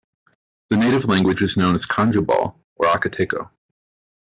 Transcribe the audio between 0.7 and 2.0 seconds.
The native language is known as